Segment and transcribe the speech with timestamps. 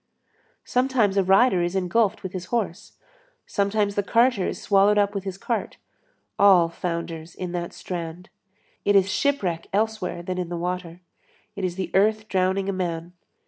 [0.65, 2.93] Sometimes a rider is engulfed with his horse;
[3.45, 5.77] sometimes the carter is swallowed up with his cart;
[6.39, 8.29] all founders in that strand.
[8.83, 11.01] It is shipwreck elsewhere than in the water.
[11.55, 13.13] It is the earth drowning a man.